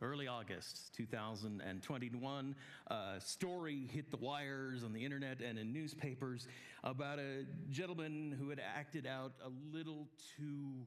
Early 0.00 0.28
August 0.28 0.94
2021, 0.94 2.54
a 2.86 3.14
story 3.18 3.88
hit 3.92 4.12
the 4.12 4.16
wires 4.16 4.84
on 4.84 4.92
the 4.92 5.04
internet 5.04 5.40
and 5.40 5.58
in 5.58 5.72
newspapers 5.72 6.46
about 6.84 7.18
a 7.18 7.44
gentleman 7.68 8.32
who 8.38 8.48
had 8.48 8.60
acted 8.60 9.08
out 9.08 9.32
a 9.44 9.50
little 9.76 10.06
too 10.36 10.86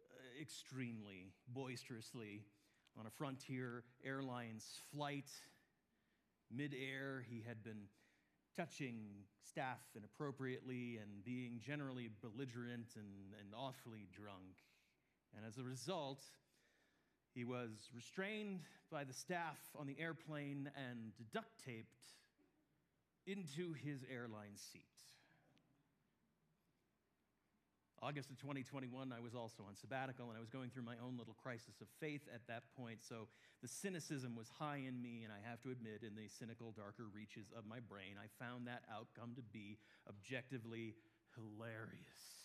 uh, 0.00 0.40
extremely 0.40 1.34
boisterously 1.48 2.42
on 2.98 3.04
a 3.06 3.10
Frontier 3.10 3.84
Airlines 4.02 4.80
flight. 4.94 5.28
Mid-air, 6.50 7.26
he 7.28 7.44
had 7.46 7.62
been 7.62 7.82
touching 8.56 8.96
staff 9.44 9.80
inappropriately 9.94 10.98
and 11.02 11.22
being 11.22 11.60
generally 11.60 12.08
belligerent 12.22 12.94
and, 12.96 13.34
and 13.38 13.52
awfully 13.54 14.08
drunk. 14.10 14.56
And 15.36 15.44
as 15.46 15.58
a 15.58 15.62
result, 15.62 16.22
he 17.38 17.44
was 17.44 17.70
restrained 17.94 18.58
by 18.90 19.04
the 19.04 19.12
staff 19.12 19.60
on 19.78 19.86
the 19.86 19.94
airplane 20.00 20.68
and 20.74 21.12
duct 21.32 21.46
taped 21.64 22.18
into 23.28 23.72
his 23.74 24.02
airline 24.12 24.56
seat. 24.56 24.82
August 28.02 28.30
of 28.30 28.38
2021, 28.38 29.14
I 29.16 29.20
was 29.20 29.36
also 29.36 29.62
on 29.68 29.76
sabbatical 29.76 30.26
and 30.26 30.36
I 30.36 30.40
was 30.40 30.50
going 30.50 30.70
through 30.70 30.82
my 30.82 30.96
own 30.98 31.16
little 31.16 31.36
crisis 31.40 31.80
of 31.80 31.86
faith 32.00 32.26
at 32.34 32.42
that 32.48 32.64
point. 32.76 32.98
So 33.06 33.28
the 33.62 33.68
cynicism 33.68 34.34
was 34.34 34.50
high 34.58 34.82
in 34.82 35.00
me, 35.00 35.22
and 35.22 35.32
I 35.32 35.38
have 35.48 35.62
to 35.62 35.70
admit, 35.70 36.02
in 36.02 36.16
the 36.16 36.26
cynical, 36.26 36.74
darker 36.74 37.06
reaches 37.14 37.52
of 37.56 37.66
my 37.66 37.78
brain, 37.78 38.18
I 38.18 38.26
found 38.42 38.66
that 38.66 38.82
outcome 38.90 39.34
to 39.36 39.42
be 39.42 39.78
objectively 40.08 40.94
hilarious. 41.38 42.37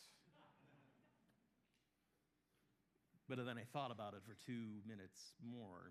But 3.34 3.48
then 3.48 3.58
I 3.58 3.66
thought 3.74 3.90
about 3.90 4.14
it 4.14 4.22
for 4.22 4.38
two 4.46 4.86
minutes 4.86 5.34
more. 5.42 5.90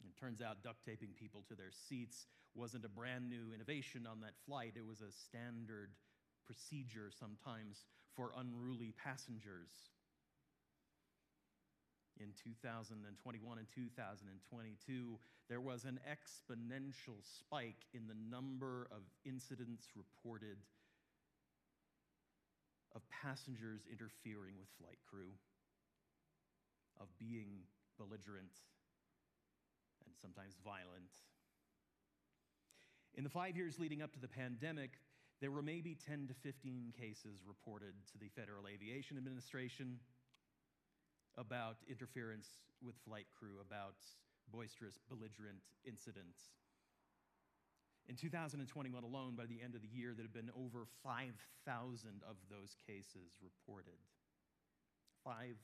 It 0.00 0.16
turns 0.18 0.40
out 0.40 0.64
duct 0.64 0.82
taping 0.86 1.10
people 1.20 1.44
to 1.48 1.54
their 1.54 1.68
seats 1.68 2.28
wasn't 2.54 2.86
a 2.86 2.88
brand 2.88 3.28
new 3.28 3.52
innovation 3.52 4.08
on 4.08 4.22
that 4.22 4.32
flight, 4.46 4.72
it 4.74 4.86
was 4.86 5.02
a 5.02 5.12
standard 5.12 5.90
procedure 6.46 7.10
sometimes 7.12 7.84
for 8.16 8.32
unruly 8.38 8.94
passengers. 8.96 9.68
In 12.18 12.32
2021 12.42 13.58
and 13.58 13.66
2022, 13.74 15.18
there 15.50 15.60
was 15.60 15.84
an 15.84 16.00
exponential 16.08 17.20
spike 17.20 17.84
in 17.92 18.06
the 18.06 18.16
number 18.30 18.88
of 18.90 19.02
incidents 19.26 19.88
reported 19.94 20.56
of 22.94 23.02
passengers 23.10 23.82
interfering 23.92 24.56
with 24.58 24.68
flight 24.80 24.98
crew 25.06 25.32
of 27.02 27.08
being 27.18 27.66
belligerent 27.98 28.54
and 30.06 30.14
sometimes 30.14 30.54
violent. 30.64 31.10
In 33.14 33.24
the 33.24 33.30
five 33.30 33.56
years 33.56 33.78
leading 33.78 34.00
up 34.00 34.12
to 34.14 34.20
the 34.20 34.28
pandemic, 34.28 35.02
there 35.40 35.50
were 35.50 35.62
maybe 35.62 35.98
10 35.98 36.28
to 36.28 36.34
15 36.34 36.94
cases 36.96 37.42
reported 37.44 37.94
to 38.12 38.18
the 38.18 38.30
Federal 38.30 38.68
Aviation 38.68 39.18
Administration 39.18 39.98
about 41.36 41.76
interference 41.90 42.48
with 42.80 42.94
flight 43.04 43.26
crew, 43.36 43.58
about 43.60 43.98
boisterous, 44.52 44.98
belligerent 45.10 45.60
incidents. 45.84 46.54
In 48.08 48.16
2021 48.16 49.02
alone, 49.02 49.34
by 49.36 49.46
the 49.46 49.60
end 49.62 49.74
of 49.74 49.82
the 49.82 49.90
year, 49.90 50.14
there 50.14 50.24
had 50.24 50.32
been 50.34 50.50
over 50.54 50.86
5,000 51.02 51.34
of 52.22 52.36
those 52.50 52.74
cases 52.86 53.34
reported. 53.42 53.98
5,000 55.24 55.54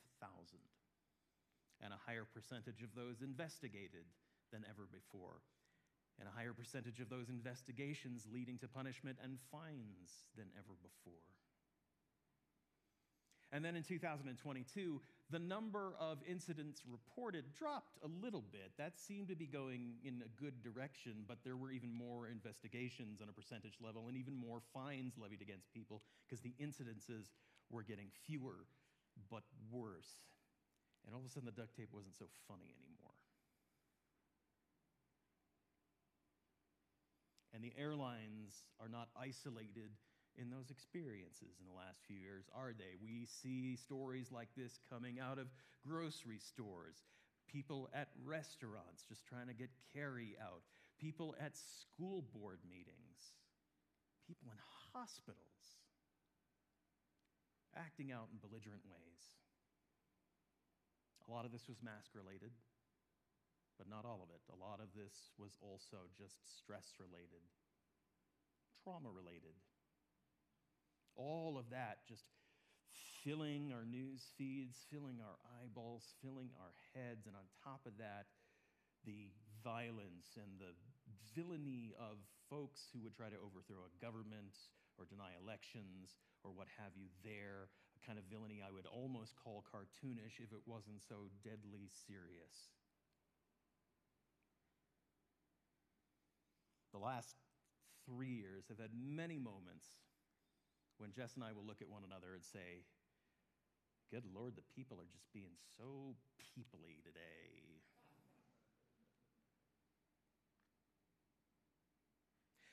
and 1.82 1.92
a 1.92 2.02
higher 2.06 2.26
percentage 2.26 2.82
of 2.82 2.94
those 2.94 3.22
investigated 3.22 4.06
than 4.52 4.64
ever 4.68 4.88
before, 4.90 5.42
and 6.18 6.28
a 6.28 6.32
higher 6.32 6.52
percentage 6.52 7.00
of 7.00 7.08
those 7.08 7.28
investigations 7.28 8.26
leading 8.32 8.58
to 8.58 8.68
punishment 8.68 9.18
and 9.22 9.38
fines 9.52 10.26
than 10.36 10.46
ever 10.58 10.74
before. 10.82 11.22
And 13.50 13.64
then 13.64 13.76
in 13.76 13.82
2022, 13.82 15.00
the 15.30 15.38
number 15.38 15.94
of 15.98 16.18
incidents 16.28 16.82
reported 16.86 17.44
dropped 17.58 17.96
a 18.04 18.08
little 18.22 18.44
bit. 18.52 18.72
That 18.76 18.98
seemed 18.98 19.28
to 19.28 19.36
be 19.36 19.46
going 19.46 19.94
in 20.04 20.22
a 20.22 20.42
good 20.42 20.62
direction, 20.62 21.24
but 21.26 21.38
there 21.44 21.56
were 21.56 21.70
even 21.70 21.90
more 21.90 22.28
investigations 22.28 23.20
on 23.22 23.28
a 23.28 23.32
percentage 23.32 23.78
level 23.82 24.08
and 24.08 24.16
even 24.18 24.34
more 24.34 24.60
fines 24.74 25.14
levied 25.16 25.40
against 25.40 25.72
people 25.72 26.02
because 26.26 26.42
the 26.42 26.54
incidences 26.60 27.32
were 27.70 27.82
getting 27.82 28.08
fewer 28.26 28.66
but 29.30 29.44
worse. 29.70 30.28
And 31.08 31.16
all 31.16 31.24
of 31.24 31.26
a 31.26 31.32
sudden, 31.32 31.48
the 31.48 31.56
duct 31.56 31.72
tape 31.72 31.88
wasn't 31.88 32.12
so 32.20 32.28
funny 32.44 32.68
anymore. 32.68 33.16
And 37.56 37.64
the 37.64 37.72
airlines 37.80 38.68
are 38.76 38.92
not 38.92 39.08
isolated 39.16 39.96
in 40.36 40.52
those 40.52 40.68
experiences 40.68 41.56
in 41.56 41.64
the 41.64 41.72
last 41.72 42.04
few 42.04 42.20
years, 42.20 42.44
are 42.52 42.76
they? 42.76 43.00
We 43.00 43.24
see 43.24 43.74
stories 43.80 44.28
like 44.28 44.52
this 44.54 44.78
coming 44.92 45.18
out 45.18 45.38
of 45.40 45.48
grocery 45.80 46.38
stores, 46.44 47.08
people 47.48 47.88
at 47.96 48.12
restaurants 48.22 49.00
just 49.08 49.24
trying 49.24 49.48
to 49.48 49.56
get 49.56 49.70
carry 49.96 50.36
out, 50.44 50.60
people 51.00 51.34
at 51.40 51.56
school 51.56 52.22
board 52.36 52.60
meetings, 52.68 53.32
people 54.28 54.52
in 54.52 54.60
hospitals 54.92 55.80
acting 57.74 58.12
out 58.12 58.28
in 58.30 58.38
belligerent 58.38 58.82
ways. 58.84 59.22
A 61.28 61.32
lot 61.32 61.44
of 61.44 61.52
this 61.52 61.68
was 61.68 61.76
mask 61.84 62.16
related, 62.16 62.56
but 63.76 63.84
not 63.84 64.08
all 64.08 64.24
of 64.24 64.32
it. 64.32 64.40
A 64.48 64.56
lot 64.56 64.80
of 64.80 64.88
this 64.96 65.12
was 65.36 65.52
also 65.60 66.08
just 66.16 66.40
stress 66.56 66.96
related, 66.96 67.44
trauma 68.82 69.12
related. 69.12 69.52
All 71.20 71.60
of 71.60 71.68
that 71.68 72.08
just 72.08 72.24
filling 73.20 73.76
our 73.76 73.84
news 73.84 74.32
feeds, 74.40 74.88
filling 74.88 75.20
our 75.20 75.36
eyeballs, 75.60 76.16
filling 76.24 76.48
our 76.56 76.72
heads, 76.96 77.26
and 77.26 77.36
on 77.36 77.44
top 77.60 77.84
of 77.84 77.98
that, 77.98 78.32
the 79.04 79.28
violence 79.62 80.40
and 80.40 80.56
the 80.56 80.72
villainy 81.36 81.92
of 82.00 82.16
folks 82.48 82.88
who 82.92 83.04
would 83.04 83.12
try 83.12 83.28
to 83.28 83.36
overthrow 83.36 83.84
a 83.84 83.92
government 84.00 84.56
or 84.96 85.04
deny 85.04 85.36
elections 85.36 86.16
or 86.42 86.50
what 86.50 86.66
have 86.80 86.96
you 86.96 87.12
there, 87.20 87.68
kind 88.06 88.18
of 88.18 88.24
villainy 88.30 88.62
I 88.62 88.70
would 88.70 88.86
almost 88.86 89.34
call 89.36 89.64
cartoonish 89.72 90.40
if 90.42 90.52
it 90.52 90.62
wasn't 90.66 91.02
so 91.08 91.30
deadly 91.44 91.90
serious. 92.06 92.72
The 96.92 96.98
last 96.98 97.36
three 98.06 98.32
years 98.32 98.64
have 98.68 98.78
had 98.78 98.90
many 98.94 99.38
moments 99.38 99.86
when 100.98 101.12
Jess 101.12 101.34
and 101.34 101.44
I 101.44 101.52
will 101.52 101.64
look 101.64 101.82
at 101.82 101.88
one 101.88 102.02
another 102.02 102.34
and 102.34 102.42
say, 102.42 102.82
Good 104.10 104.24
Lord, 104.34 104.56
the 104.56 104.64
people 104.74 104.96
are 104.98 105.12
just 105.12 105.30
being 105.32 105.52
so 105.76 106.16
peoply 106.40 107.04
today. 107.04 107.68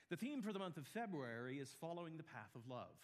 The 0.10 0.18
theme 0.18 0.42
for 0.42 0.54
the 0.54 0.60
month 0.60 0.78
of 0.78 0.88
February 0.88 1.60
is 1.60 1.76
following 1.82 2.16
the 2.18 2.24
path 2.24 2.56
of 2.56 2.68
love. 2.70 2.96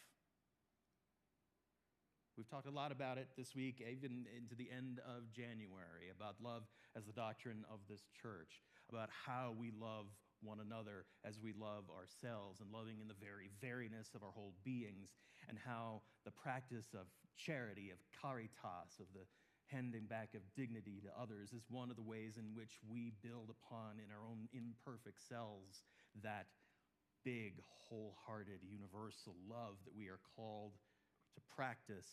We've 2.38 2.48
talked 2.48 2.68
a 2.68 2.72
lot 2.72 2.92
about 2.92 3.18
it 3.18 3.28
this 3.38 3.56
week, 3.56 3.84
even 3.84 4.26
into 4.36 4.56
the 4.56 4.70
end 4.72 5.00
of 5.04 5.32
January, 5.32 6.10
about 6.16 6.36
love 6.42 6.64
as 6.96 7.06
the 7.06 7.12
doctrine 7.12 7.66
of 7.70 7.80
this 7.90 8.08
church, 8.22 8.64
about 8.90 9.10
how 9.12 9.54
we 9.60 9.72
love 9.72 10.08
one 10.42 10.60
another 10.60 11.06
as 11.24 11.40
we 11.40 11.54
love 11.54 11.92
ourselves, 11.92 12.62
and 12.62 12.72
loving 12.72 13.00
in 13.00 13.08
the 13.08 13.20
very 13.20 13.50
veriness 13.62 14.16
of 14.16 14.24
our 14.24 14.32
whole 14.32 14.56
beings, 14.64 15.12
and 15.50 15.58
how 15.60 16.02
the 16.26 16.32
practice 16.32 16.94
of 16.94 17.06
charity, 17.36 17.92
of 17.92 18.00
caritas, 18.22 19.00
of 19.00 19.08
the 19.14 19.28
handing 19.68 20.06
back 20.08 20.34
of 20.34 20.42
dignity 20.56 21.00
to 21.04 21.12
others 21.20 21.52
is 21.54 21.64
one 21.70 21.90
of 21.90 21.96
the 21.96 22.02
ways 22.02 22.38
in 22.38 22.56
which 22.56 22.80
we 22.90 23.12
build 23.24 23.52
upon 23.52 24.00
in 24.00 24.12
our 24.12 24.24
own 24.24 24.48
imperfect 24.52 25.20
selves 25.20 25.84
that 26.24 26.48
big, 27.24 27.62
wholehearted, 27.88 28.60
universal 28.64 29.36
love 29.48 29.76
that 29.86 29.96
we 29.96 30.08
are 30.08 30.20
called 30.36 30.74
to 31.36 31.42
practice. 31.56 32.08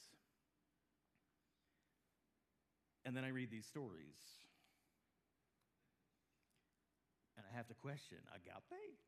And 3.05 3.17
then 3.17 3.25
I 3.25 3.29
read 3.29 3.51
these 3.51 3.67
stories. 3.67 4.19
And 7.37 7.47
I 7.51 7.57
have 7.57 7.69
to 7.69 7.75
question 7.75 8.19
agape? 8.35 8.99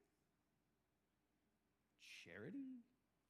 Charity? 2.24 2.84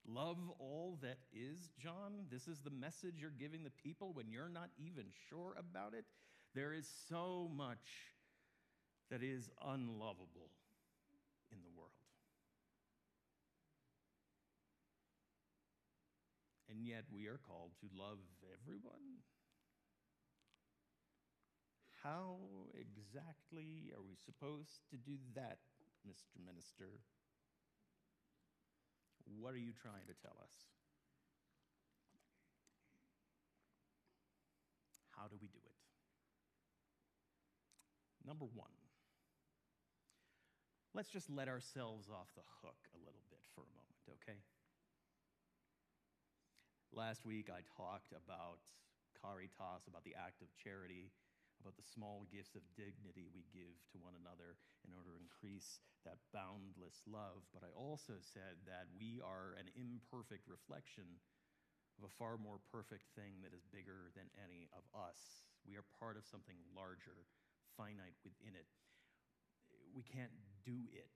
Love 0.07 0.39
all 0.59 0.99
that 1.03 1.19
is, 1.33 1.71
John? 1.79 2.27
This 2.31 2.49
is 2.49 2.61
the 2.61 2.71
message 2.71 3.15
you're 3.19 3.31
giving 3.31 3.65
the 3.65 3.71
people 3.71 4.13
when 4.13 4.31
you're 4.31 4.49
not 4.49 4.71
even 4.79 5.07
sure 5.29 5.55
about 5.59 5.95
it? 5.95 6.05
There 6.55 6.73
is 6.73 6.89
so 7.09 7.51
much 7.55 8.15
that 9.11 9.23
is 9.23 9.51
unlovable 9.65 10.51
in 11.53 11.59
the 11.63 11.71
world. 11.77 11.91
And 16.81 16.89
yet 16.89 17.05
we 17.13 17.29
are 17.29 17.37
called 17.45 17.77
to 17.85 17.87
love 17.93 18.25
everyone. 18.49 19.21
how 22.03 22.41
exactly 22.73 23.93
are 23.93 24.01
we 24.01 24.17
supposed 24.17 24.81
to 24.89 24.97
do 24.97 25.21
that, 25.35 25.59
Mr. 26.09 26.41
Minister? 26.41 27.05
What 29.29 29.53
are 29.53 29.61
you 29.61 29.73
trying 29.77 30.09
to 30.09 30.17
tell 30.17 30.37
us? 30.41 30.55
How 35.13 35.29
do 35.29 35.37
we 35.41 35.49
do 35.49 35.61
it? 35.61 35.77
Number 38.27 38.47
one, 38.47 38.73
let's 40.95 41.11
just 41.11 41.29
let 41.29 41.49
ourselves 41.49 42.09
off 42.09 42.33
the 42.35 42.49
hook 42.65 42.81
a 42.97 42.99
little 43.05 43.25
bit 43.29 43.45
for 43.55 43.61
a 43.61 43.73
moment, 43.77 44.01
okay? 44.25 44.41
Last 46.91 47.23
week 47.23 47.47
I 47.47 47.63
talked 47.79 48.11
about 48.11 48.67
caritas, 49.15 49.87
about 49.87 50.03
the 50.03 50.19
act 50.19 50.43
of 50.43 50.51
charity, 50.59 51.15
about 51.63 51.79
the 51.79 51.87
small 51.87 52.27
gifts 52.35 52.59
of 52.59 52.67
dignity 52.75 53.31
we 53.31 53.47
give 53.55 53.79
to 53.95 54.03
one 54.03 54.19
another 54.19 54.59
in 54.83 54.91
order 54.91 55.15
to 55.15 55.23
increase 55.23 55.79
that 56.03 56.19
boundless 56.35 56.99
love. 57.07 57.47
But 57.55 57.63
I 57.63 57.71
also 57.79 58.19
said 58.19 58.59
that 58.67 58.91
we 58.91 59.23
are 59.23 59.55
an 59.55 59.71
imperfect 59.79 60.51
reflection 60.51 61.23
of 61.95 62.11
a 62.11 62.17
far 62.19 62.35
more 62.35 62.59
perfect 62.75 63.07
thing 63.15 63.39
that 63.47 63.55
is 63.55 63.63
bigger 63.71 64.11
than 64.19 64.27
any 64.35 64.67
of 64.75 64.83
us. 64.91 65.47
We 65.63 65.79
are 65.79 65.87
part 66.03 66.19
of 66.19 66.27
something 66.27 66.59
larger, 66.75 67.31
finite 67.79 68.19
within 68.27 68.59
it. 68.59 68.67
We 69.95 70.03
can't 70.03 70.35
do 70.67 70.91
it. 70.91 71.15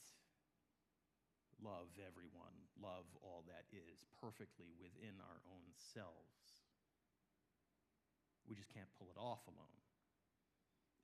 Love 1.64 1.96
everyone, 1.96 2.52
love 2.76 3.08
all 3.24 3.40
that 3.48 3.64
is 3.72 4.04
perfectly 4.20 4.68
within 4.76 5.16
our 5.24 5.40
own 5.48 5.64
selves. 5.72 6.60
We 8.44 8.52
just 8.52 8.68
can't 8.68 8.92
pull 9.00 9.08
it 9.08 9.16
off 9.16 9.40
alone. 9.48 9.80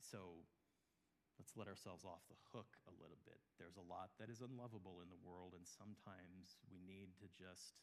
So 0.04 0.44
let's 1.40 1.56
let 1.56 1.64
ourselves 1.64 2.04
off 2.04 2.20
the 2.28 2.36
hook 2.52 2.76
a 2.84 2.92
little 3.00 3.16
bit. 3.24 3.40
There's 3.56 3.80
a 3.80 3.88
lot 3.88 4.12
that 4.20 4.28
is 4.28 4.44
unlovable 4.44 5.00
in 5.00 5.08
the 5.08 5.24
world, 5.24 5.56
and 5.56 5.64
sometimes 5.64 6.60
we 6.68 6.76
need 6.84 7.16
to 7.24 7.32
just 7.32 7.80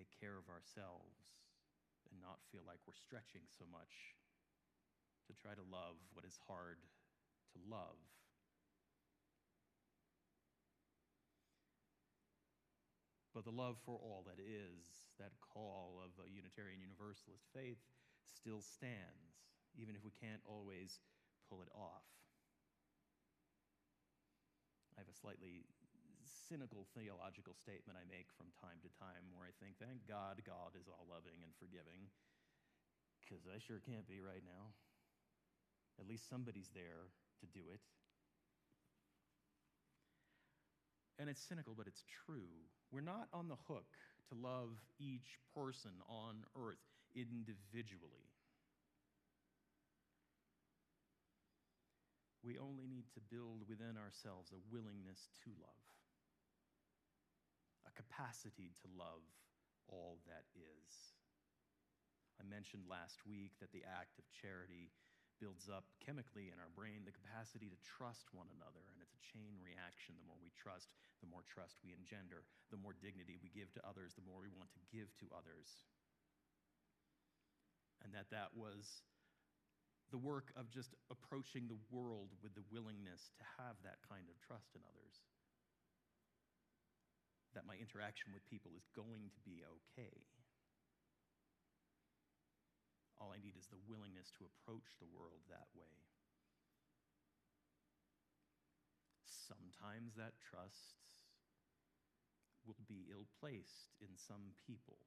take 0.00 0.08
care 0.16 0.40
of 0.40 0.48
ourselves 0.48 1.28
and 2.08 2.16
not 2.24 2.40
feel 2.48 2.64
like 2.64 2.80
we're 2.88 2.96
stretching 2.96 3.44
so 3.52 3.68
much 3.68 4.16
to 5.28 5.36
try 5.36 5.52
to 5.52 5.66
love 5.68 6.00
what 6.16 6.24
is 6.24 6.40
hard 6.48 6.80
to 7.52 7.58
love. 7.68 8.00
But 13.36 13.44
the 13.44 13.52
love 13.52 13.76
for 13.84 14.00
all 14.00 14.24
that 14.24 14.40
is, 14.40 15.12
that 15.20 15.36
call 15.44 16.00
of 16.00 16.16
a 16.24 16.24
Unitarian 16.24 16.80
Universalist 16.80 17.44
faith, 17.52 17.76
still 18.24 18.64
stands, 18.64 19.44
even 19.76 19.92
if 19.92 20.00
we 20.00 20.16
can't 20.16 20.40
always 20.48 21.04
pull 21.44 21.60
it 21.60 21.68
off. 21.76 22.08
I 24.96 25.04
have 25.04 25.12
a 25.12 25.20
slightly 25.20 25.68
cynical 26.24 26.88
theological 26.96 27.52
statement 27.52 28.00
I 28.00 28.08
make 28.08 28.32
from 28.32 28.48
time 28.56 28.80
to 28.80 28.88
time 28.96 29.28
where 29.36 29.44
I 29.44 29.52
think, 29.60 29.76
thank 29.76 30.08
God 30.08 30.40
God 30.48 30.72
is 30.72 30.88
all 30.88 31.04
loving 31.04 31.44
and 31.44 31.52
forgiving, 31.60 32.08
because 33.20 33.44
I 33.44 33.60
sure 33.60 33.84
can't 33.84 34.08
be 34.08 34.24
right 34.24 34.48
now. 34.48 34.72
At 36.00 36.08
least 36.08 36.24
somebody's 36.32 36.72
there 36.72 37.12
to 37.44 37.46
do 37.52 37.68
it. 37.68 37.84
And 41.18 41.30
it's 41.30 41.40
cynical, 41.40 41.74
but 41.76 41.86
it's 41.86 42.04
true. 42.26 42.52
We're 42.92 43.00
not 43.00 43.28
on 43.32 43.48
the 43.48 43.56
hook 43.68 43.88
to 44.28 44.34
love 44.36 44.76
each 45.00 45.38
person 45.54 45.92
on 46.08 46.44
earth 46.54 46.82
individually. 47.14 48.28
We 52.44 52.58
only 52.62 52.86
need 52.86 53.10
to 53.16 53.20
build 53.32 53.66
within 53.66 53.98
ourselves 53.98 54.52
a 54.52 54.62
willingness 54.70 55.26
to 55.42 55.50
love, 55.58 55.84
a 57.88 57.92
capacity 57.96 58.70
to 58.84 58.88
love 58.94 59.24
all 59.88 60.22
that 60.28 60.46
is. 60.54 61.16
I 62.38 62.44
mentioned 62.44 62.84
last 62.86 63.24
week 63.26 63.56
that 63.58 63.72
the 63.72 63.82
act 63.82 64.20
of 64.20 64.28
charity 64.30 64.92
builds 65.38 65.68
up 65.68 65.84
chemically 66.00 66.48
in 66.48 66.58
our 66.60 66.72
brain 66.72 67.04
the 67.04 67.14
capacity 67.14 67.68
to 67.68 67.78
trust 67.84 68.32
one 68.32 68.48
another. 68.56 68.82
And 68.92 68.98
it's 69.00 69.16
a 69.16 69.26
chain 69.32 69.56
reaction. 69.60 70.16
The 70.16 70.28
more 70.28 70.40
we 70.40 70.52
trust, 70.56 70.92
the 71.20 71.30
more 71.30 71.44
trust 71.44 71.80
we 71.84 71.92
engender. 71.92 72.44
The 72.72 72.80
more 72.80 72.96
dignity 72.98 73.36
we 73.40 73.52
give 73.52 73.72
to 73.76 73.84
others, 73.84 74.16
the 74.16 74.26
more 74.26 74.40
we 74.40 74.52
want 74.52 74.72
to 74.74 74.82
give 74.88 75.12
to 75.20 75.26
others. 75.32 75.84
And 78.04 78.12
that 78.14 78.30
that 78.30 78.54
was 78.54 79.02
the 80.14 80.22
work 80.22 80.54
of 80.54 80.70
just 80.70 80.94
approaching 81.10 81.66
the 81.66 81.80
world 81.90 82.30
with 82.38 82.54
the 82.54 82.66
willingness 82.70 83.34
to 83.36 83.44
have 83.58 83.74
that 83.82 83.98
kind 84.06 84.30
of 84.30 84.38
trust 84.38 84.70
in 84.78 84.82
others. 84.86 85.18
That 87.58 87.66
my 87.66 87.74
interaction 87.74 88.30
with 88.30 88.46
people 88.46 88.70
is 88.76 88.86
going 88.94 89.32
to 89.34 89.40
be 89.42 89.64
okay. 89.66 90.14
All 93.20 93.32
I 93.32 93.40
need 93.40 93.56
is 93.56 93.68
the 93.72 93.80
willingness 93.88 94.28
to 94.36 94.44
approach 94.44 94.96
the 95.00 95.08
world 95.08 95.40
that 95.48 95.68
way. 95.72 95.92
Sometimes 99.24 100.14
that 100.16 100.36
trust 100.42 101.00
will 102.66 102.76
be 102.88 103.06
ill 103.10 103.26
placed 103.40 103.94
in 104.02 104.18
some 104.18 104.52
people. 104.66 104.98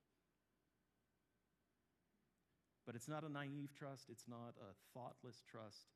But 2.85 2.95
it's 2.95 3.07
not 3.07 3.23
a 3.23 3.29
naive 3.29 3.75
trust, 3.77 4.09
it's 4.09 4.25
not 4.27 4.57
a 4.57 4.73
thoughtless 4.93 5.43
trust. 5.45 5.93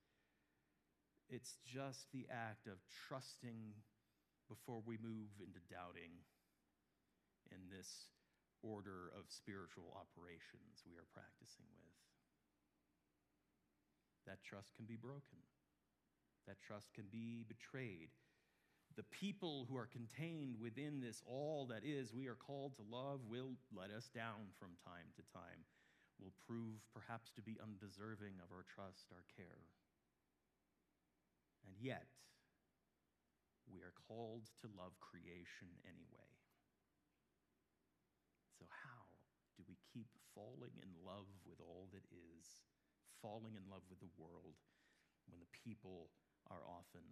It's 1.30 1.58
just 1.66 2.12
the 2.14 2.28
act 2.30 2.68
of 2.68 2.78
trusting 3.08 3.74
before 4.50 4.84
we 4.86 5.00
move 5.02 5.34
into 5.40 5.64
doubting 5.72 6.22
in 7.50 7.66
this 7.72 8.12
order 8.64 9.12
of 9.14 9.28
spiritual 9.28 9.92
operations 9.94 10.82
we 10.88 10.96
are 10.96 11.12
practicing 11.12 11.68
with. 11.78 11.94
That 14.26 14.42
trust 14.42 14.74
can 14.74 14.88
be 14.88 14.96
broken, 14.96 15.44
that 16.48 16.64
trust 16.64 16.96
can 16.96 17.06
be 17.12 17.44
betrayed. 17.44 18.16
The 18.96 19.10
people 19.10 19.66
who 19.68 19.76
are 19.76 19.90
contained 19.90 20.56
within 20.62 21.02
this 21.02 21.22
all 21.26 21.66
that 21.74 21.84
is 21.84 22.14
we 22.14 22.28
are 22.28 22.38
called 22.38 22.76
to 22.78 22.86
love 22.86 23.26
will 23.26 23.58
let 23.74 23.90
us 23.90 24.08
down 24.14 24.54
from 24.60 24.78
time 24.86 25.10
to 25.18 25.24
time, 25.34 25.66
will 26.22 26.34
prove 26.46 26.78
perhaps 26.94 27.34
to 27.34 27.42
be 27.42 27.58
undeserving 27.58 28.38
of 28.38 28.54
our 28.54 28.64
trust, 28.70 29.10
our 29.10 29.26
care. 29.36 29.66
And 31.66 31.74
yet, 31.82 32.06
we 33.66 33.82
are 33.82 33.98
called 34.08 34.46
to 34.62 34.68
love 34.78 34.94
creation 35.00 35.74
anyway. 35.90 36.33
So, 38.64 38.72
how 38.72 39.04
do 39.60 39.64
we 39.68 39.76
keep 39.92 40.08
falling 40.32 40.72
in 40.80 40.88
love 41.04 41.28
with 41.44 41.60
all 41.60 41.92
that 41.92 42.08
is, 42.08 42.64
falling 43.20 43.60
in 43.60 43.68
love 43.68 43.84
with 43.92 44.00
the 44.00 44.16
world 44.16 44.56
when 45.28 45.44
the 45.44 45.52
people 45.52 46.08
are 46.48 46.64
often 46.64 47.04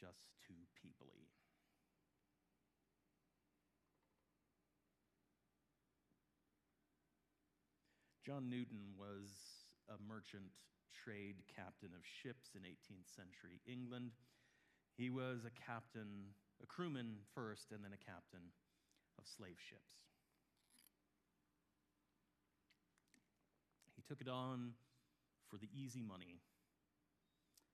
just 0.00 0.24
too 0.40 0.56
peoply? 0.72 1.28
John 8.24 8.48
Newton 8.48 8.96
was 8.96 9.68
a 9.92 10.00
merchant 10.00 10.48
trade 10.96 11.44
captain 11.44 11.92
of 11.92 12.00
ships 12.08 12.56
in 12.56 12.64
18th 12.64 13.12
century 13.12 13.60
England. 13.68 14.16
He 14.96 15.10
was 15.10 15.44
a 15.44 15.52
captain, 15.52 16.32
a 16.62 16.66
crewman 16.66 17.20
first, 17.36 17.68
and 17.68 17.84
then 17.84 17.92
a 17.92 18.00
captain 18.00 18.48
of 19.20 19.28
slave 19.28 19.60
ships. 19.60 20.15
Took 24.06 24.22
it 24.22 24.30
on 24.30 24.72
for 25.50 25.58
the 25.58 25.70
easy 25.74 26.02
money. 26.02 26.40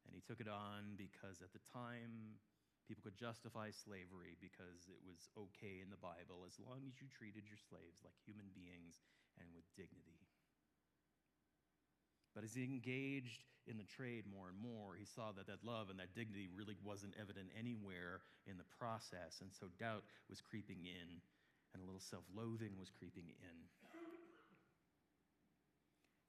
And 0.08 0.16
he 0.16 0.24
took 0.24 0.40
it 0.40 0.50
on 0.50 0.98
because 0.98 1.40
at 1.44 1.52
the 1.54 1.62
time, 1.70 2.40
people 2.88 3.06
could 3.06 3.16
justify 3.16 3.70
slavery 3.70 4.34
because 4.42 4.90
it 4.90 4.98
was 5.06 5.30
okay 5.38 5.78
in 5.78 5.88
the 5.88 6.00
Bible 6.00 6.42
as 6.44 6.58
long 6.58 6.82
as 6.88 6.98
you 6.98 7.06
treated 7.06 7.46
your 7.46 7.60
slaves 7.60 8.02
like 8.02 8.16
human 8.26 8.50
beings 8.52 9.00
and 9.38 9.46
with 9.54 9.64
dignity. 9.78 10.18
But 12.34 12.44
as 12.44 12.56
he 12.56 12.64
engaged 12.64 13.44
in 13.68 13.76
the 13.76 13.86
trade 13.86 14.24
more 14.24 14.48
and 14.48 14.58
more, 14.58 14.96
he 14.96 15.04
saw 15.04 15.30
that 15.36 15.46
that 15.46 15.62
love 15.62 15.92
and 15.92 16.00
that 16.00 16.16
dignity 16.16 16.48
really 16.48 16.76
wasn't 16.80 17.14
evident 17.20 17.52
anywhere 17.52 18.24
in 18.48 18.56
the 18.56 18.66
process. 18.80 19.44
And 19.44 19.52
so 19.52 19.68
doubt 19.78 20.02
was 20.32 20.40
creeping 20.40 20.88
in, 20.88 21.08
and 21.72 21.78
a 21.80 21.86
little 21.86 22.02
self 22.02 22.24
loathing 22.32 22.80
was 22.80 22.90
creeping 22.90 23.28
in. 23.28 23.56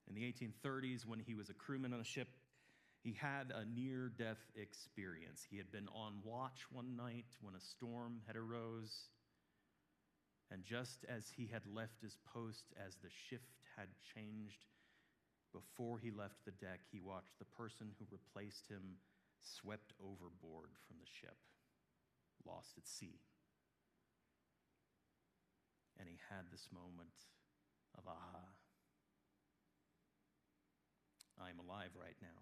In 0.08 0.14
the 0.14 0.22
1830s, 0.22 1.06
when 1.06 1.18
he 1.18 1.34
was 1.34 1.50
a 1.50 1.54
crewman 1.54 1.92
on 1.92 2.00
a 2.00 2.04
ship, 2.04 2.28
he 3.02 3.12
had 3.12 3.52
a 3.54 3.64
near 3.64 4.08
death 4.08 4.50
experience. 4.56 5.46
He 5.48 5.58
had 5.58 5.70
been 5.70 5.88
on 5.94 6.14
watch 6.22 6.64
one 6.70 6.96
night 6.96 7.36
when 7.40 7.54
a 7.54 7.60
storm 7.60 8.20
had 8.26 8.36
arose. 8.36 9.08
And 10.50 10.62
just 10.62 11.04
as 11.08 11.30
he 11.36 11.46
had 11.52 11.62
left 11.66 12.00
his 12.02 12.16
post, 12.32 12.72
as 12.82 12.96
the 12.96 13.10
shift 13.28 13.60
had 13.76 13.88
changed, 14.14 14.66
before 15.52 15.98
he 15.98 16.10
left 16.10 16.44
the 16.44 16.52
deck, 16.52 16.80
he 16.90 16.98
watched 16.98 17.38
the 17.38 17.44
person 17.44 17.92
who 17.98 18.06
replaced 18.10 18.68
him 18.68 18.96
swept 19.40 19.92
overboard 20.00 20.70
from 20.86 20.96
the 20.98 21.06
ship, 21.06 21.36
lost 22.46 22.78
at 22.78 22.88
sea. 22.88 23.20
And 25.98 26.08
he 26.08 26.18
had 26.30 26.50
this 26.50 26.68
moment 26.72 27.14
of 27.96 28.04
aha. 28.06 28.48
I 31.40 31.50
am 31.50 31.58
alive 31.58 31.92
right 31.98 32.16
now. 32.22 32.40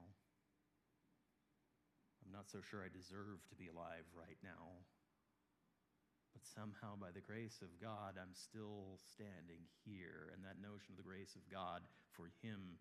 I'm 2.24 2.32
not 2.32 2.48
so 2.48 2.60
sure 2.62 2.84
I 2.84 2.92
deserve 2.92 3.42
to 3.50 3.56
be 3.56 3.68
alive 3.68 4.06
right 4.14 4.38
now. 4.44 4.84
But 6.32 6.48
somehow, 6.48 6.96
by 6.96 7.12
the 7.12 7.20
grace 7.20 7.60
of 7.60 7.76
God, 7.76 8.16
I'm 8.16 8.32
still 8.32 8.96
standing 9.12 9.68
here. 9.84 10.32
And 10.32 10.40
that 10.44 10.62
notion 10.62 10.96
of 10.96 11.00
the 11.00 11.08
grace 11.08 11.36
of 11.36 11.44
God 11.52 11.82
for 12.16 12.32
him 12.40 12.80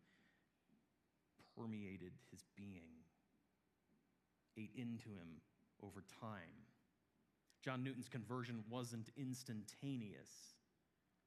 permeated 1.58 2.15
his 2.32 2.48
being, 2.56 3.03
ate 4.58 4.72
into 4.75 5.12
him 5.12 5.44
over 5.84 6.03
time. 6.22 6.56
John 7.62 7.84
Newton's 7.84 8.08
conversion 8.08 8.63
wasn't 8.70 9.10
instantaneous, 9.18 10.56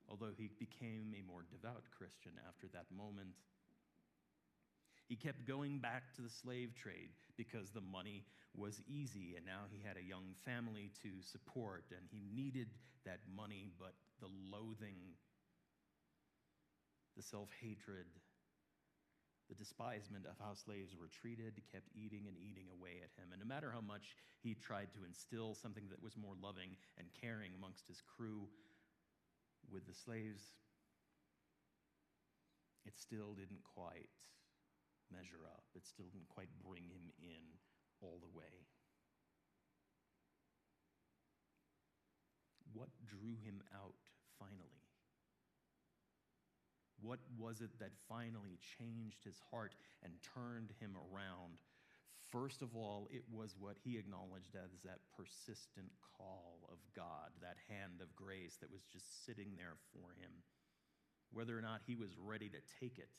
although 0.09 0.33
he 0.37 0.49
became 0.59 1.15
a 1.15 1.23
more 1.29 1.45
devout 1.51 1.85
Christian 1.97 2.33
after 2.49 2.67
that 2.73 2.91
moment. 2.91 3.37
He 5.09 5.17
kept 5.17 5.47
going 5.47 5.79
back 5.79 6.15
to 6.17 6.23
the 6.23 6.31
slave 6.31 6.75
trade 6.75 7.11
because 7.37 7.71
the 7.71 7.81
money 7.81 8.25
was 8.57 8.81
easy, 8.89 9.35
and 9.37 9.45
now 9.45 9.67
he 9.71 9.83
had 9.85 9.97
a 9.97 10.03
young 10.03 10.35
family 10.45 10.91
to 11.03 11.11
support, 11.21 11.85
and 11.91 12.07
he 12.11 12.23
needed 12.35 12.69
that 13.05 13.21
money, 13.37 13.71
but 13.79 13.93
the 14.21 14.31
loathing, 14.51 15.19
the 17.17 17.23
self 17.23 17.51
hatred, 17.61 18.07
the 19.49 19.55
despisement 19.55 20.25
of 20.25 20.37
how 20.41 20.55
slaves 20.55 20.97
were 20.97 21.11
treated 21.21 21.61
kept 21.71 21.89
eating 21.95 22.25
and 22.27 22.37
eating 22.39 22.65
away 22.73 23.03
at 23.05 23.13
him. 23.21 23.29
And 23.33 23.41
no 23.43 23.47
matter 23.47 23.71
how 23.71 23.83
much 23.83 24.17
he 24.43 24.55
tried 24.55 24.89
to 24.95 25.05
instill 25.05 25.55
something 25.55 25.85
that 25.91 26.03
was 26.03 26.17
more 26.17 26.35
loving 26.41 26.77
and 26.97 27.09
caring 27.21 27.53
amongst 27.53 27.87
his 27.87 28.01
crew 28.17 28.49
with 29.71 29.87
the 29.87 29.95
slaves, 29.95 30.57
it 32.87 32.97
still 32.97 33.35
didn't 33.35 33.65
quite 33.75 34.09
measure 35.11 35.45
up. 35.47 35.65
It 35.75 35.87
still 35.87 36.07
didn't 36.13 36.29
quite 36.29 36.51
bring 36.65 36.85
him 36.85 37.11
in 37.19 37.45
all 38.01 38.19
the 38.21 38.31
way. 38.37 38.67
What 42.73 42.91
drew 43.07 43.37
him 43.45 43.63
out 43.75 43.95
finally? 44.39 44.83
What 47.01 47.21
was 47.39 47.61
it 47.61 47.79
that 47.79 47.93
finally 48.09 48.59
changed 48.79 49.23
his 49.25 49.39
heart 49.51 49.75
and 50.03 50.13
turned 50.35 50.73
him 50.81 50.97
around? 50.97 51.61
First 52.33 52.63
of 52.63 52.75
all, 52.75 53.09
it 53.13 53.23
was 53.31 53.55
what 53.59 53.77
he 53.85 53.99
acknowledged 53.99 54.57
as 54.57 54.83
that 54.83 55.07
persistent 55.15 55.93
call 56.17 56.67
of 56.73 56.79
God, 56.97 57.31
that 57.43 57.61
hand 57.69 58.01
of 58.01 58.17
grace 58.17 58.57
that 58.61 58.73
was 58.73 58.83
just 58.91 59.25
sitting 59.25 59.55
there 59.57 59.77
for 59.93 60.17
him. 60.19 60.33
Whether 61.31 61.57
or 61.59 61.63
not 61.63 61.83
he 61.87 61.95
was 61.95 62.17
ready 62.19 62.49
to 62.49 62.59
take 62.81 62.99
it, 62.99 63.11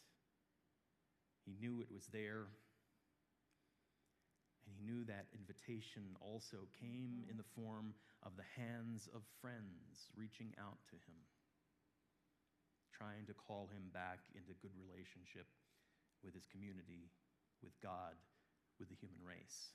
he 1.46 1.54
knew 1.62 1.80
it 1.80 1.94
was 1.94 2.10
there. 2.10 2.50
And 4.66 4.74
he 4.74 4.82
knew 4.82 5.06
that 5.06 5.30
invitation 5.30 6.18
also 6.18 6.66
came 6.82 7.22
in 7.30 7.38
the 7.38 7.54
form 7.54 7.94
of 8.25 8.34
the 8.34 8.50
hands 8.58 9.06
of 9.14 9.22
friends 9.40 10.10
reaching 10.18 10.58
out 10.58 10.82
to 10.90 10.98
him, 11.06 11.22
trying 12.90 13.30
to 13.30 13.38
call 13.38 13.70
him 13.70 13.94
back 13.94 14.25
into 14.34 14.58
good 14.58 14.74
relationship 14.74 15.46
with 16.25 16.34
his 16.34 16.50
community, 16.50 17.14
with 17.62 17.78
God, 17.86 18.18
with 18.82 18.90
the 18.90 18.98
human 18.98 19.22
race. 19.22 19.70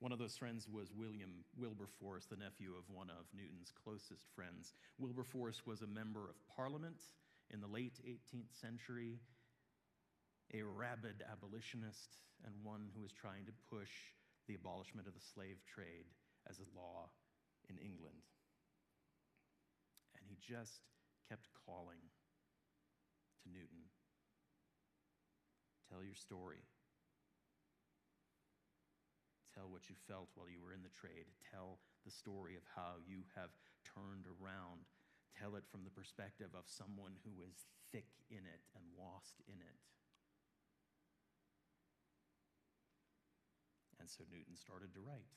One 0.00 0.12
of 0.12 0.18
those 0.18 0.36
friends 0.36 0.66
was 0.68 0.92
William 0.92 1.44
Wilberforce, 1.56 2.24
the 2.24 2.40
nephew 2.40 2.72
of 2.72 2.88
one 2.88 3.12
of 3.12 3.28
Newton's 3.36 3.72
closest 3.72 4.26
friends. 4.34 4.72
Wilberforce 4.98 5.62
was 5.64 5.82
a 5.82 5.86
member 5.86 6.24
of 6.24 6.40
parliament 6.56 7.04
in 7.52 7.60
the 7.60 7.68
late 7.68 8.00
18th 8.04 8.52
century 8.58 9.20
a 10.52 10.62
rabid 10.62 11.24
abolitionist 11.24 12.18
and 12.44 12.52
one 12.62 12.90
who 12.94 13.02
was 13.02 13.12
trying 13.12 13.46
to 13.46 13.62
push 13.70 14.12
the 14.46 14.54
abolishment 14.54 15.08
of 15.08 15.14
the 15.14 15.28
slave 15.34 15.62
trade 15.64 16.10
as 16.48 16.60
a 16.60 16.68
law 16.76 17.08
in 17.70 17.78
England. 17.78 18.20
And 20.18 20.24
he 20.28 20.36
just 20.36 20.84
kept 21.28 21.48
calling 21.64 22.12
to 23.42 23.48
Newton 23.48 23.88
Tell 25.94 26.02
your 26.02 26.18
story. 26.18 26.58
Tell 29.54 29.70
what 29.70 29.86
you 29.86 29.94
felt 30.10 30.34
while 30.34 30.50
you 30.50 30.58
were 30.58 30.74
in 30.74 30.82
the 30.82 30.90
trade. 30.90 31.30
Tell 31.54 31.78
the 32.02 32.10
story 32.10 32.58
of 32.58 32.66
how 32.74 32.98
you 32.98 33.22
have 33.38 33.54
turned 33.86 34.26
around. 34.26 34.90
Tell 35.38 35.54
it 35.54 35.62
from 35.70 35.86
the 35.86 35.94
perspective 35.94 36.50
of 36.50 36.66
someone 36.66 37.14
who 37.22 37.46
is 37.46 37.70
thick 37.94 38.10
in 38.26 38.42
it 38.42 38.66
and 38.74 38.82
lost 38.98 39.38
in 39.46 39.62
it. 39.62 39.78
And 44.04 44.12
so 44.12 44.28
Newton 44.28 44.52
started 44.52 44.92
to 44.92 45.00
write 45.00 45.32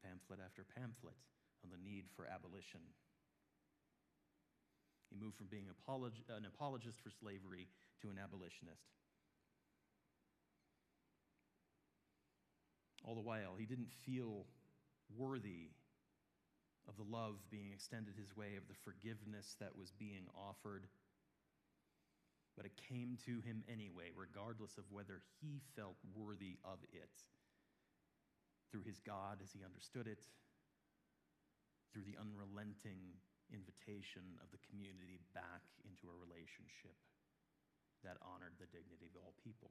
pamphlet 0.00 0.40
after 0.40 0.64
pamphlet 0.64 1.20
on 1.60 1.68
the 1.68 1.76
need 1.76 2.08
for 2.16 2.24
abolition. 2.24 2.80
He 5.12 5.20
moved 5.20 5.36
from 5.36 5.52
being 5.52 5.68
apolog- 5.68 6.24
an 6.32 6.46
apologist 6.46 6.96
for 7.04 7.10
slavery 7.10 7.68
to 8.00 8.08
an 8.08 8.16
abolitionist. 8.16 8.88
All 13.04 13.14
the 13.14 13.20
while, 13.20 13.52
he 13.60 13.66
didn't 13.66 13.92
feel 13.92 14.46
worthy 15.12 15.76
of 16.88 16.96
the 16.96 17.04
love 17.04 17.36
being 17.50 17.70
extended 17.70 18.16
his 18.16 18.34
way, 18.34 18.56
of 18.56 18.66
the 18.66 18.80
forgiveness 18.80 19.56
that 19.60 19.76
was 19.76 19.92
being 19.92 20.24
offered. 20.32 20.88
But 22.56 22.64
it 22.64 22.80
came 22.88 23.20
to 23.28 23.44
him 23.44 23.62
anyway, 23.68 24.16
regardless 24.16 24.80
of 24.80 24.88
whether 24.88 25.20
he 25.40 25.60
felt 25.76 26.00
worthy 26.16 26.56
of 26.64 26.80
it. 26.88 27.12
Through 28.72 28.88
his 28.88 28.98
God 29.04 29.44
as 29.44 29.52
he 29.52 29.60
understood 29.62 30.08
it, 30.08 30.24
through 31.92 32.08
the 32.08 32.16
unrelenting 32.16 33.20
invitation 33.52 34.40
of 34.42 34.50
the 34.50 34.60
community 34.66 35.20
back 35.36 35.62
into 35.84 36.08
a 36.08 36.16
relationship 36.16 36.96
that 38.02 38.18
honored 38.24 38.56
the 38.58 38.68
dignity 38.72 39.06
of 39.06 39.16
all 39.20 39.36
people. 39.44 39.70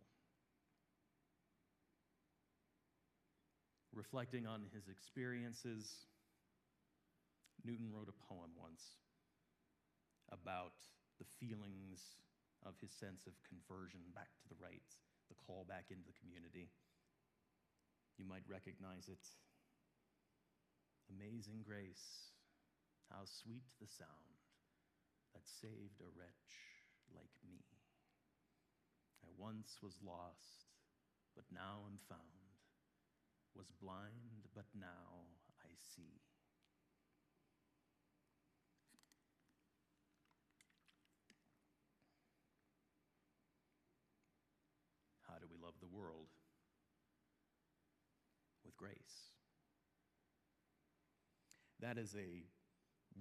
Reflecting 3.94 4.46
on 4.46 4.68
his 4.75 4.88
experiences, 4.92 6.06
Newton 7.63 7.89
wrote 7.89 8.12
a 8.12 8.24
poem 8.27 8.51
once 8.60 9.00
about 10.32 10.75
the 11.18 11.27
feelings 11.39 12.20
of 12.65 12.74
his 12.81 12.91
sense 12.91 13.29
of 13.29 13.38
conversion 13.45 14.01
back 14.17 14.34
to 14.41 14.50
the 14.50 14.57
right, 14.57 14.89
the 15.29 15.38
call 15.38 15.63
back 15.69 15.93
into 15.93 16.03
the 16.10 16.17
community. 16.17 16.74
You 18.17 18.25
might 18.25 18.45
recognize 18.50 19.05
it. 19.05 19.22
Amazing 21.13 21.62
grace, 21.62 22.34
how 23.13 23.29
sweet 23.29 23.69
the 23.77 23.86
sound 23.86 24.41
that 25.38 25.45
saved 25.45 26.01
a 26.01 26.10
wretch 26.17 26.50
like 27.13 27.38
me. 27.45 27.62
I 29.22 29.29
once 29.38 29.77
was 29.86 30.01
lost, 30.01 30.74
but 31.38 31.45
now 31.53 31.86
am 31.86 32.01
found, 32.10 32.57
was 33.53 33.69
blind, 33.77 34.50
but 34.57 34.65
now 34.74 35.29
I 35.62 35.69
see. 35.77 36.25
the 45.86 45.98
world 45.98 46.33
grace. 48.77 49.34
That 51.82 51.98
is 51.98 52.15
a 52.15 52.44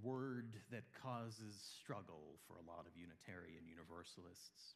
word 0.03 0.57
that 0.71 0.85
causes 0.95 1.55
struggle 1.79 2.39
for 2.47 2.55
a 2.57 2.67
lot 2.67 2.87
of 2.87 2.97
Unitarian 2.99 3.67
Universalists, 3.67 4.75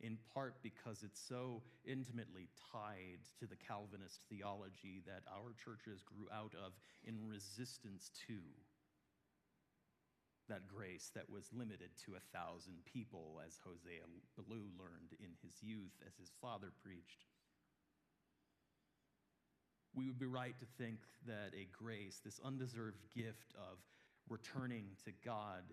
in 0.00 0.18
part 0.34 0.62
because 0.62 1.02
it's 1.02 1.20
so 1.20 1.62
intimately 1.84 2.48
tied 2.70 3.22
to 3.38 3.46
the 3.46 3.58
Calvinist 3.58 4.22
theology 4.30 5.02
that 5.06 5.26
our 5.26 5.54
churches 5.58 6.02
grew 6.02 6.30
out 6.30 6.54
of 6.54 6.78
in 7.02 7.18
resistance 7.26 8.10
to 8.28 8.38
that 10.48 10.66
grace 10.66 11.10
that 11.14 11.28
was 11.28 11.52
limited 11.52 11.90
to 12.04 12.16
a 12.16 12.26
thousand 12.32 12.80
people, 12.88 13.40
as 13.44 13.60
Hosea 13.60 14.08
Ballou 14.34 14.64
learned 14.80 15.12
in 15.20 15.36
his 15.44 15.60
youth, 15.60 15.92
as 16.06 16.16
his 16.16 16.32
father 16.40 16.72
preached. 16.82 17.28
We 19.98 20.06
would 20.06 20.18
be 20.20 20.26
right 20.26 20.54
to 20.60 20.66
think 20.78 21.00
that 21.26 21.50
a 21.58 21.66
grace, 21.76 22.20
this 22.24 22.38
undeserved 22.44 23.02
gift 23.16 23.52
of 23.58 23.78
returning 24.28 24.84
to 25.04 25.10
God, 25.24 25.64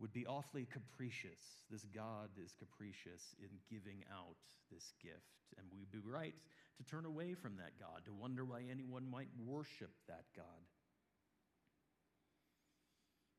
would 0.00 0.14
be 0.14 0.26
awfully 0.26 0.66
capricious. 0.72 1.60
This 1.70 1.84
God 1.94 2.30
is 2.42 2.54
capricious 2.58 3.36
in 3.38 3.50
giving 3.70 4.02
out 4.10 4.40
this 4.72 4.94
gift. 5.02 5.52
And 5.58 5.66
we'd 5.76 5.92
be 5.92 6.00
right 6.02 6.34
to 6.78 6.84
turn 6.84 7.04
away 7.04 7.34
from 7.34 7.56
that 7.56 7.78
God, 7.78 8.00
to 8.06 8.14
wonder 8.14 8.46
why 8.46 8.62
anyone 8.70 9.10
might 9.10 9.28
worship 9.44 9.92
that 10.08 10.24
God. 10.34 10.64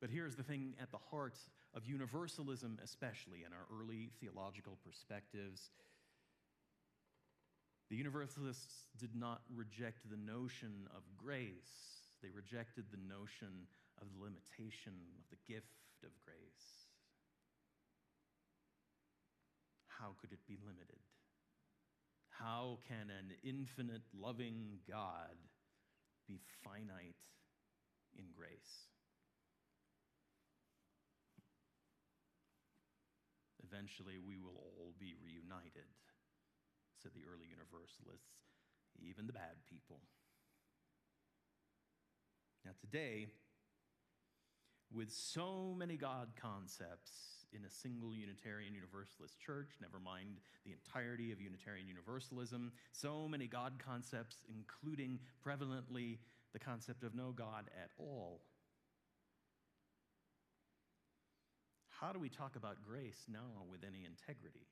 But 0.00 0.10
here's 0.10 0.36
the 0.36 0.44
thing 0.44 0.74
at 0.80 0.92
the 0.92 1.02
heart 1.10 1.38
of 1.74 1.84
universalism, 1.84 2.78
especially 2.84 3.42
in 3.44 3.52
our 3.52 3.66
early 3.74 4.10
theological 4.20 4.78
perspectives. 4.84 5.70
The 7.88 7.96
Universalists 7.96 8.86
did 8.98 9.14
not 9.14 9.42
reject 9.54 10.08
the 10.10 10.16
notion 10.16 10.88
of 10.94 11.02
grace, 11.16 12.10
they 12.22 12.30
rejected 12.30 12.86
the 12.90 12.98
notion 13.08 13.68
of 14.00 14.08
the 14.10 14.22
limitation 14.24 14.94
of 15.14 15.24
the 15.30 15.38
gift 15.46 16.02
of 16.02 16.10
grace. 16.24 16.90
How 19.86 20.16
could 20.20 20.32
it 20.32 20.44
be 20.48 20.58
limited? 20.60 21.00
How 22.28 22.78
can 22.88 23.08
an 23.08 23.32
infinite 23.42 24.02
loving 24.12 24.80
God 24.88 25.38
be 26.28 26.40
finite 26.64 27.16
in 28.18 28.26
grace? 28.36 28.90
Eventually, 33.64 34.18
we 34.18 34.36
will 34.38 34.60
all 34.60 34.92
be 35.00 35.14
reunited, 35.24 35.88
said 37.06 37.14
the 37.14 37.28
early 37.30 37.46
Universalists, 37.46 38.34
even 38.98 39.28
the 39.28 39.32
bad 39.32 39.62
people. 39.70 40.00
Now, 42.64 42.72
today, 42.80 43.28
with 44.92 45.12
so 45.12 45.72
many 45.78 45.96
God 45.96 46.30
concepts 46.40 47.46
in 47.52 47.64
a 47.64 47.70
single 47.70 48.16
Unitarian 48.16 48.74
Universalist 48.74 49.38
church, 49.38 49.78
never 49.80 50.00
mind 50.00 50.40
the 50.64 50.72
entirety 50.72 51.30
of 51.30 51.40
Unitarian 51.40 51.86
Universalism, 51.86 52.72
so 52.90 53.28
many 53.28 53.46
God 53.46 53.74
concepts, 53.78 54.42
including 54.50 55.20
prevalently 55.46 56.18
the 56.52 56.58
concept 56.58 57.04
of 57.04 57.14
no 57.14 57.30
God 57.30 57.70
at 57.80 57.90
all. 57.98 58.40
How 62.00 62.12
do 62.12 62.18
we 62.18 62.28
talk 62.28 62.56
about 62.56 62.82
grace 62.82 63.26
now 63.28 63.62
with 63.70 63.84
any 63.86 64.04
integrity? 64.04 64.66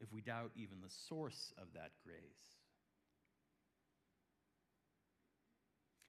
If 0.00 0.12
we 0.12 0.20
doubt 0.20 0.50
even 0.56 0.80
the 0.82 0.90
source 1.08 1.52
of 1.58 1.68
that 1.74 1.92
grace. 2.04 2.58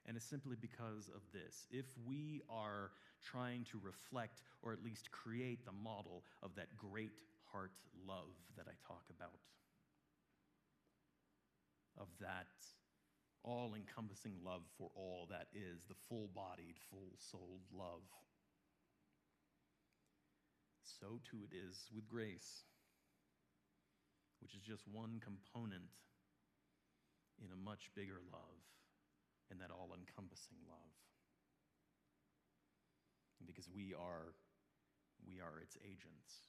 And 0.05 0.15
it's 0.15 0.25
simply 0.25 0.55
because 0.59 1.09
of 1.09 1.21
this. 1.33 1.65
If 1.71 1.85
we 2.05 2.41
are 2.49 2.91
trying 3.23 3.65
to 3.71 3.79
reflect 3.81 4.41
or 4.61 4.71
at 4.71 4.83
least 4.83 5.11
create 5.11 5.65
the 5.65 5.71
model 5.71 6.23
of 6.43 6.55
that 6.55 6.77
great 6.77 7.13
heart 7.51 7.71
love 8.07 8.33
that 8.57 8.67
I 8.67 8.73
talk 8.87 9.03
about, 9.09 9.39
of 11.97 12.07
that 12.19 12.47
all 13.43 13.73
encompassing 13.75 14.33
love 14.43 14.61
for 14.77 14.89
all 14.95 15.27
that 15.29 15.47
is, 15.53 15.83
the 15.87 15.95
full 16.09 16.29
bodied, 16.35 16.75
full 16.89 17.13
souled 17.17 17.61
love, 17.73 18.01
so 20.99 21.19
too 21.29 21.45
it 21.49 21.55
is 21.55 21.89
with 21.93 22.07
grace, 22.07 22.63
which 24.45 24.53
is 24.53 24.61
just 24.61 24.85
one 24.85 25.17
component 25.25 25.89
in 27.41 27.49
a 27.49 27.57
much 27.57 27.89
bigger 27.97 28.21
love 28.29 28.61
in 29.49 29.57
that 29.57 29.73
all 29.73 29.89
encompassing 29.97 30.61
love. 30.69 30.93
And 33.41 33.49
because 33.49 33.65
we 33.73 33.97
are, 33.97 34.37
we 35.25 35.41
are 35.41 35.57
its 35.57 35.81
agents. 35.81 36.45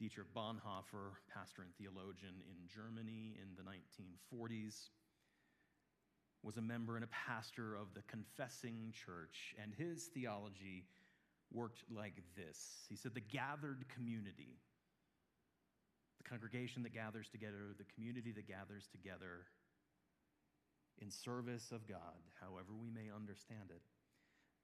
Dietrich 0.00 0.32
Bonhoeffer, 0.32 1.20
pastor 1.28 1.60
and 1.60 1.76
theologian 1.76 2.40
in 2.40 2.56
Germany 2.72 3.36
in 3.36 3.52
the 3.52 3.68
1940s, 3.68 4.88
was 6.42 6.56
a 6.56 6.62
member 6.62 6.96
and 6.96 7.04
a 7.04 7.12
pastor 7.12 7.76
of 7.76 7.92
the 7.92 8.02
Confessing 8.08 8.94
Church, 8.96 9.52
and 9.60 9.74
his 9.76 10.08
theology 10.14 10.86
worked 11.52 11.84
like 11.90 12.22
this. 12.34 12.86
He 12.88 12.96
said, 12.96 13.12
The 13.12 13.20
gathered 13.20 13.84
community, 13.94 14.56
the 16.18 16.28
congregation 16.28 16.82
that 16.82 16.94
gathers 16.94 17.28
together, 17.30 17.74
the 17.78 17.88
community 17.94 18.32
that 18.32 18.46
gathers 18.46 18.86
together 18.90 19.46
in 20.98 21.10
service 21.10 21.70
of 21.70 21.86
God, 21.86 22.18
however 22.42 22.74
we 22.74 22.90
may 22.90 23.06
understand 23.14 23.70
it. 23.70 23.82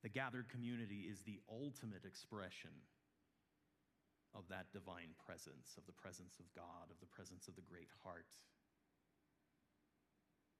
The 0.02 0.10
gathered 0.10 0.50
community 0.50 1.06
is 1.08 1.22
the 1.22 1.40
ultimate 1.48 2.04
expression 2.04 2.74
of 4.34 4.42
that 4.50 4.66
divine 4.74 5.14
presence, 5.22 5.78
of 5.78 5.86
the 5.86 5.94
presence 5.94 6.36
of 6.42 6.50
God, 6.52 6.90
of 6.90 6.98
the 6.98 7.08
presence 7.08 7.46
of 7.46 7.54
the 7.54 7.64
great 7.64 7.88
heart. 8.02 8.34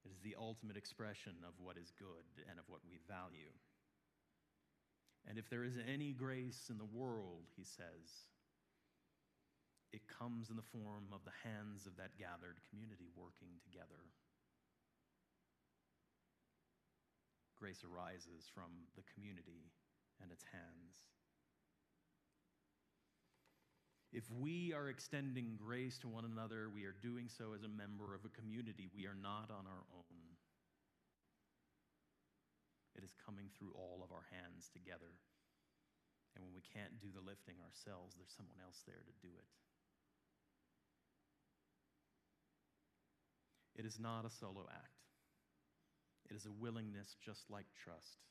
It 0.07 0.15
is 0.15 0.21
the 0.23 0.39
ultimate 0.39 0.77
expression 0.77 1.35
of 1.43 1.53
what 1.59 1.77
is 1.77 1.91
good 1.99 2.25
and 2.49 2.57
of 2.57 2.65
what 2.71 2.81
we 2.87 3.03
value. 3.03 3.51
And 5.27 5.37
if 5.37 5.49
there 5.49 5.65
is 5.65 5.77
any 5.81 6.13
grace 6.13 6.69
in 6.69 6.77
the 6.77 6.89
world, 6.93 7.49
he 7.57 7.65
says, 7.65 8.29
it 9.95 10.03
comes 10.11 10.51
in 10.51 10.59
the 10.59 10.69
form 10.75 11.07
of 11.15 11.23
the 11.23 11.33
hands 11.47 11.87
of 11.87 11.95
that 11.95 12.19
gathered 12.19 12.59
community 12.69 13.07
working 13.15 13.55
together. 13.63 14.11
grace 17.65 17.81
arises 17.81 18.45
from 18.53 18.69
the 18.93 19.01
community 19.15 19.73
and 20.21 20.29
its 20.29 20.45
hands. 20.53 21.01
If 24.13 24.29
we 24.29 24.69
are 24.71 24.87
extending 24.87 25.57
grace 25.57 25.97
to 26.05 26.07
one 26.07 26.29
another, 26.29 26.69
we 26.69 26.85
are 26.85 26.95
doing 27.01 27.27
so 27.27 27.57
as 27.57 27.65
a 27.65 27.71
member 27.71 28.13
of 28.13 28.23
a 28.23 28.31
community. 28.31 28.87
We 28.93 29.09
are 29.09 29.17
not 29.17 29.51
on 29.51 29.65
our 29.65 29.83
own. 29.91 30.21
It 32.93 33.03
is 33.03 33.17
coming 33.17 33.51
through 33.51 33.75
all 33.75 34.05
of 34.05 34.13
our 34.15 34.29
hands 34.31 34.71
together. 34.71 35.11
And 36.37 36.45
when 36.45 36.53
we 36.53 36.63
can't 36.63 37.01
do 37.01 37.11
the 37.11 37.25
lifting 37.25 37.59
ourselves, 37.59 38.15
there's 38.15 38.31
someone 38.31 38.61
else 38.63 38.85
there 38.87 39.03
to 39.03 39.15
do 39.19 39.33
it. 39.35 39.49
It 43.75 43.85
is 43.85 43.99
not 43.99 44.25
a 44.25 44.29
solo 44.29 44.65
act. 44.71 45.03
It 46.29 46.35
is 46.35 46.45
a 46.45 46.51
willingness, 46.51 47.15
just 47.23 47.51
like 47.51 47.67
trust, 47.83 48.23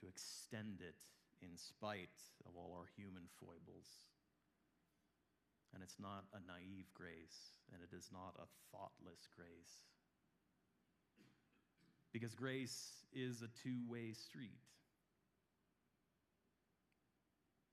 to 0.00 0.08
extend 0.08 0.80
it 0.80 0.96
in 1.40 1.56
spite 1.56 2.18
of 2.44 2.56
all 2.56 2.74
our 2.76 2.86
human 2.96 3.30
foibles. 3.38 3.88
And 5.72 5.82
it's 5.82 6.00
not 6.00 6.24
a 6.34 6.40
naive 6.46 6.90
grace, 6.94 7.60
and 7.72 7.82
it 7.82 7.94
is 7.94 8.10
not 8.12 8.34
a 8.36 8.50
thoughtless 8.72 9.28
grace. 9.34 9.86
Because 12.12 12.34
grace 12.34 13.04
is 13.12 13.42
a 13.42 13.52
two 13.62 13.78
way 13.88 14.12
street. 14.12 14.58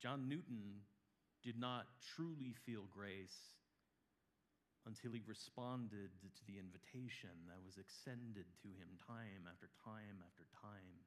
John 0.01 0.27
Newton 0.29 0.85
did 1.41 1.59
not 1.59 1.87
truly 2.15 2.53
feel 2.65 2.83
grace 2.91 3.55
until 4.85 5.17
he 5.17 5.25
responded 5.25 6.13
to 6.21 6.43
the 6.45 6.61
invitation 6.61 7.33
that 7.49 7.61
was 7.65 7.81
extended 7.81 8.45
to 8.61 8.69
him 8.77 9.01
time 9.01 9.49
after 9.49 9.73
time 9.81 10.21
after 10.21 10.45
time, 10.53 11.01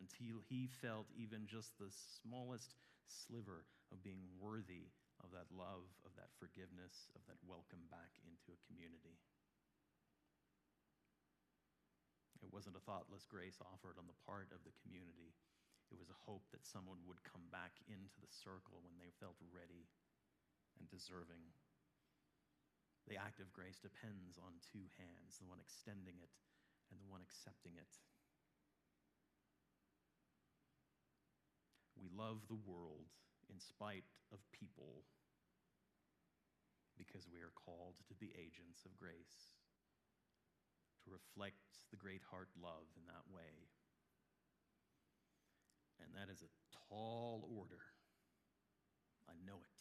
until 0.00 0.40
he 0.48 0.64
felt 0.80 1.12
even 1.12 1.44
just 1.44 1.76
the 1.76 1.92
smallest 1.92 2.72
sliver 3.04 3.68
of 3.92 4.00
being 4.00 4.24
worthy 4.40 4.88
of 5.20 5.28
that 5.36 5.48
love, 5.52 5.84
of 6.08 6.12
that 6.16 6.32
forgiveness, 6.40 7.12
of 7.12 7.22
that 7.28 7.40
welcome 7.44 7.84
back 7.92 8.16
into 8.24 8.54
a 8.54 8.64
community. 8.64 9.20
It 12.40 12.54
wasn't 12.54 12.80
a 12.80 12.86
thoughtless 12.86 13.26
grace 13.28 13.58
offered 13.60 14.00
on 14.00 14.08
the 14.08 14.22
part 14.24 14.54
of 14.54 14.62
the 14.62 14.72
community. 14.80 15.36
It 15.90 15.98
was 16.00 16.08
a 16.08 16.22
hope 16.24 16.46
that 16.54 16.64
someone 16.64 17.02
would 17.04 17.20
come 17.26 17.44
back 17.50 17.76
into 17.90 18.16
the 18.22 18.30
circle 18.30 18.80
when 18.80 18.96
they 18.96 19.10
felt 19.20 19.36
ready 19.52 19.90
and 20.78 20.86
deserving 20.88 21.42
the 23.06 23.20
act 23.20 23.38
of 23.38 23.54
grace 23.54 23.78
depends 23.78 24.36
on 24.40 24.58
two 24.74 24.84
hands 24.98 25.38
the 25.38 25.46
one 25.46 25.62
extending 25.62 26.18
it 26.18 26.34
and 26.90 26.98
the 26.98 27.08
one 27.08 27.22
accepting 27.22 27.76
it. 27.76 27.94
We 31.94 32.08
love 32.10 32.46
the 32.48 32.58
world 32.58 33.10
in 33.50 33.58
spite 33.58 34.06
of 34.32 34.38
people 34.54 35.04
because 36.98 37.30
we 37.30 37.42
are 37.42 37.54
called 37.54 37.98
to 38.10 38.14
be 38.18 38.34
agents 38.34 38.82
of 38.82 38.98
grace, 38.98 39.54
to 41.04 41.14
reflect 41.14 41.62
the 41.90 41.98
great 41.98 42.22
heart 42.26 42.50
love 42.58 42.90
in 42.98 43.06
that 43.06 43.26
way. 43.30 43.70
And 46.02 46.10
that 46.14 46.30
is 46.30 46.42
a 46.42 46.54
tall 46.90 47.46
order. 47.54 47.82
I 49.30 49.34
know 49.46 49.62
it 49.62 49.77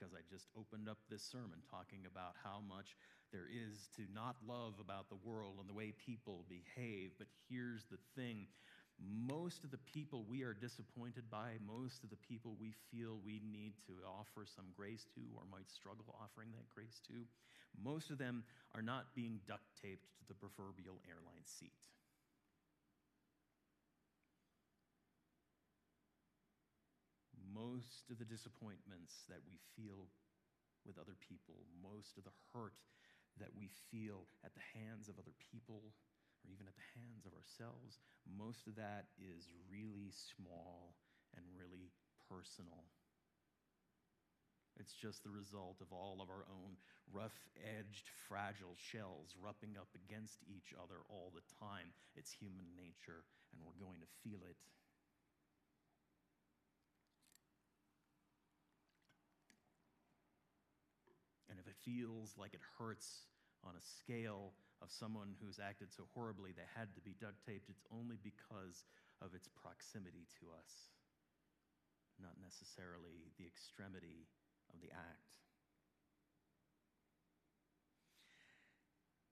because 0.00 0.14
I 0.14 0.24
just 0.32 0.48
opened 0.56 0.88
up 0.88 0.96
this 1.10 1.22
sermon 1.22 1.60
talking 1.68 2.08
about 2.08 2.32
how 2.42 2.64
much 2.66 2.96
there 3.32 3.44
is 3.52 3.88
to 3.96 4.02
not 4.14 4.36
love 4.48 4.80
about 4.80 5.08
the 5.12 5.20
world 5.22 5.56
and 5.60 5.68
the 5.68 5.76
way 5.76 5.92
people 5.92 6.48
behave. 6.48 7.12
But 7.18 7.28
here's 7.48 7.84
the 7.84 8.00
thing 8.16 8.48
most 9.00 9.64
of 9.64 9.70
the 9.70 9.80
people 9.84 10.24
we 10.28 10.42
are 10.42 10.52
disappointed 10.52 11.24
by, 11.30 11.56
most 11.64 12.04
of 12.04 12.10
the 12.10 12.20
people 12.20 12.56
we 12.60 12.72
feel 12.90 13.20
we 13.24 13.40
need 13.44 13.72
to 13.86 13.92
offer 14.04 14.44
some 14.44 14.72
grace 14.76 15.06
to 15.14 15.20
or 15.36 15.44
might 15.50 15.70
struggle 15.70 16.16
offering 16.20 16.48
that 16.52 16.68
grace 16.68 17.00
to, 17.08 17.24
most 17.82 18.10
of 18.10 18.18
them 18.18 18.44
are 18.74 18.82
not 18.82 19.14
being 19.14 19.40
duct 19.46 19.64
taped 19.80 20.08
to 20.18 20.24
the 20.28 20.34
proverbial 20.34 21.00
airline 21.08 21.44
seat. 21.44 21.88
Most 27.50 28.06
of 28.10 28.18
the 28.18 28.28
disappointments 28.28 29.26
that 29.26 29.42
we 29.42 29.58
feel 29.74 30.06
with 30.86 30.96
other 30.98 31.18
people, 31.18 31.66
most 31.82 32.16
of 32.16 32.24
the 32.24 32.36
hurt 32.54 32.78
that 33.38 33.50
we 33.58 33.68
feel 33.90 34.30
at 34.46 34.54
the 34.54 34.64
hands 34.78 35.10
of 35.10 35.18
other 35.18 35.34
people, 35.50 35.92
or 36.40 36.48
even 36.48 36.66
at 36.70 36.78
the 36.78 36.90
hands 36.96 37.26
of 37.26 37.34
ourselves, 37.34 37.98
most 38.24 38.66
of 38.66 38.76
that 38.78 39.10
is 39.18 39.50
really 39.68 40.08
small 40.10 40.94
and 41.36 41.44
really 41.52 41.92
personal. 42.30 42.86
It's 44.78 44.96
just 44.96 45.22
the 45.22 45.34
result 45.34 45.82
of 45.84 45.92
all 45.92 46.24
of 46.24 46.30
our 46.30 46.48
own 46.48 46.80
rough 47.12 47.36
edged, 47.60 48.08
fragile 48.28 48.78
shells 48.78 49.36
rubbing 49.36 49.76
up 49.76 49.92
against 49.92 50.40
each 50.48 50.72
other 50.72 51.04
all 51.10 51.32
the 51.34 51.44
time. 51.60 51.92
It's 52.16 52.32
human 52.32 52.64
nature, 52.78 53.26
and 53.52 53.60
we're 53.60 53.76
going 53.76 54.00
to 54.00 54.08
feel 54.24 54.40
it. 54.48 54.56
And 61.50 61.58
if 61.58 61.66
it 61.66 61.69
feels 61.84 62.34
like 62.36 62.54
it 62.54 62.64
hurts 62.78 63.26
on 63.64 63.76
a 63.76 63.84
scale 64.00 64.52
of 64.82 64.90
someone 64.90 65.36
who's 65.40 65.60
acted 65.60 65.92
so 65.92 66.04
horribly 66.14 66.52
they 66.52 66.68
had 66.76 66.94
to 66.94 67.00
be 67.00 67.14
duct 67.20 67.36
taped, 67.44 67.68
it's 67.68 67.84
only 67.92 68.16
because 68.22 68.84
of 69.20 69.34
its 69.34 69.48
proximity 69.48 70.24
to 70.40 70.48
us, 70.56 70.88
not 72.16 72.40
necessarily 72.40 73.28
the 73.36 73.44
extremity 73.44 74.28
of 74.72 74.80
the 74.80 74.88
act. 74.92 75.36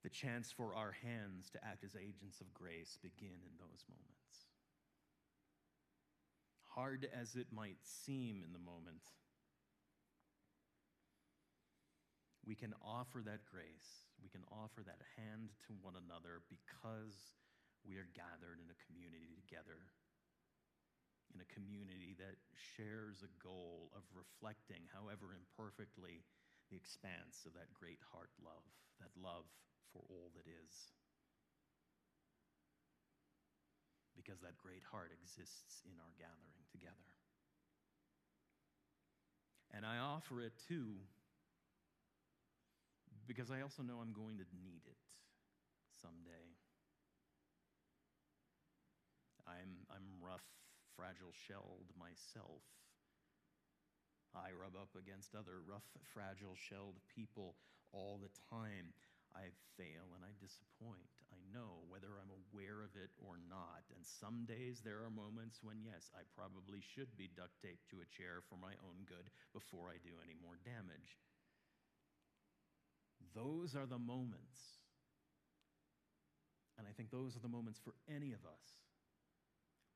The 0.05 0.11
chance 0.13 0.53
for 0.53 0.75
our 0.77 0.93
hands 0.93 1.51
to 1.51 1.65
act 1.65 1.85
as 1.85 1.97
agents 1.97 2.41
of 2.41 2.55
grace 2.55 2.99
begin 3.03 3.41
in 3.45 3.55
those 3.59 3.85
moments. 3.89 4.47
Hard 6.75 7.09
as 7.13 7.35
it 7.35 7.49
might 7.51 7.83
seem 7.83 8.45
in 8.45 8.53
the 8.53 8.63
moment, 8.63 9.03
we 12.49 12.57
can 12.57 12.73
offer 12.81 13.21
that 13.29 13.45
grace. 13.45 14.09
We 14.25 14.33
can 14.33 14.41
offer 14.49 14.81
that 14.89 15.05
hand 15.21 15.53
to 15.69 15.77
one 15.85 16.01
another 16.01 16.41
because 16.49 17.37
we 17.85 18.01
are 18.01 18.09
gathered 18.17 18.57
in 18.57 18.73
a 18.73 18.83
community 18.89 19.37
together, 19.37 19.85
in 21.37 21.45
a 21.45 21.53
community 21.53 22.17
that 22.17 22.41
shares 22.57 23.21
a 23.21 23.37
goal 23.45 23.93
of 23.93 24.01
reflecting, 24.17 24.89
however 24.97 25.37
imperfectly, 25.37 26.25
the 26.73 26.81
expanse 26.81 27.45
of 27.45 27.53
that 27.53 27.69
great 27.77 28.01
heart 28.01 28.33
love, 28.41 28.65
that 29.05 29.13
love 29.21 29.45
for 29.93 30.01
all 30.09 30.33
that 30.33 30.49
is. 30.49 30.97
Because 34.17 34.41
that 34.41 34.57
great 34.57 34.83
heart 34.89 35.13
exists 35.13 35.85
in 35.85 36.01
our 36.01 36.17
gathering 36.17 36.65
together. 36.73 37.13
And 39.77 39.85
I 39.85 40.01
offer 40.01 40.41
it 40.41 40.57
too 40.65 40.97
because 43.29 43.53
I 43.53 43.61
also 43.61 43.85
know 43.85 44.01
I'm 44.01 44.17
going 44.17 44.41
to 44.41 44.49
need 44.57 44.89
it 44.89 44.97
someday. 46.01 46.57
I'm, 49.45 49.85
I'm 49.93 50.09
rough, 50.25 50.45
fragile 50.97 51.33
shelled 51.33 51.93
myself. 52.01 52.65
I 54.33 54.53
rub 54.53 54.77
up 54.77 54.93
against 54.97 55.37
other 55.37 55.61
rough, 55.65 55.89
fragile 56.13 56.57
shelled 56.57 57.01
people 57.09 57.57
all 57.93 58.21
the 58.21 58.33
time. 58.49 58.93
I 59.37 59.53
fail 59.77 60.09
and 60.17 60.25
I 60.25 60.33
disappoint. 60.41 61.13
I 61.29 61.41
know 61.53 61.85
whether 61.93 62.17
I'm 62.17 62.33
aware 62.33 62.81
of 62.81 62.97
it 62.97 63.13
or 63.21 63.37
not. 63.49 63.85
And 63.93 64.05
some 64.05 64.49
days 64.49 64.81
there 64.81 65.05
are 65.05 65.13
moments 65.13 65.61
when, 65.61 65.85
yes, 65.85 66.09
I 66.17 66.25
probably 66.33 66.81
should 66.81 67.13
be 67.17 67.29
duct 67.37 67.53
taped 67.61 67.89
to 67.93 68.01
a 68.01 68.09
chair 68.09 68.41
for 68.49 68.57
my 68.57 68.73
own 68.81 69.05
good 69.05 69.29
before 69.53 69.93
I 69.93 70.01
do 70.01 70.17
any 70.25 70.37
more 70.41 70.57
damage. 70.65 71.21
Those 73.35 73.75
are 73.75 73.87
the 73.87 73.99
moments. 73.99 74.59
And 76.79 76.87
I 76.87 76.93
think 76.93 77.11
those 77.11 77.37
are 77.37 77.43
the 77.43 77.49
moments 77.49 77.81
for 77.83 77.95
any 78.09 78.33
of 78.33 78.45
us 78.47 78.67